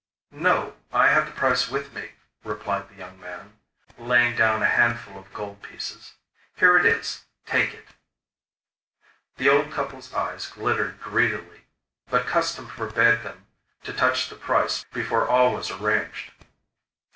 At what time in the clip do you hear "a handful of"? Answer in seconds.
4.63-5.31